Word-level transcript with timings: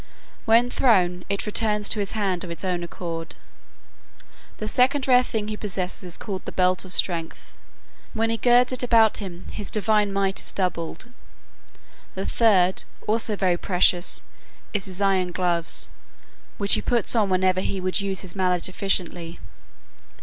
When 0.45 0.71
thrown, 0.71 1.25
it 1.29 1.45
returns 1.45 1.87
to 1.89 1.99
his 1.99 2.13
hand 2.13 2.43
of 2.43 2.49
its 2.49 2.65
own 2.65 2.81
accord. 2.83 3.35
The 4.57 4.67
second 4.67 5.07
rare 5.07 5.21
thing 5.23 5.47
he 5.47 5.55
possesses 5.55 6.01
is 6.01 6.17
called 6.17 6.43
the 6.45 6.51
belt 6.51 6.83
of 6.83 6.91
strength. 6.91 7.55
When 8.15 8.31
he 8.31 8.37
girds 8.37 8.71
it 8.71 8.81
about 8.81 9.17
him 9.19 9.45
his 9.51 9.69
divine 9.69 10.11
might 10.11 10.39
is 10.41 10.53
doubled. 10.53 11.11
The 12.15 12.25
third, 12.25 12.81
also 13.05 13.35
very 13.35 13.57
precious, 13.57 14.23
is 14.73 14.85
his 14.85 15.03
iron 15.03 15.31
gloves, 15.31 15.91
which 16.57 16.73
he 16.73 16.81
puts 16.81 17.15
on 17.15 17.29
whenever 17.29 17.61
he 17.61 17.79
would 17.79 18.01
use 18.01 18.21
his 18.21 18.35
mallet 18.35 18.67
efficiently. 18.67 19.39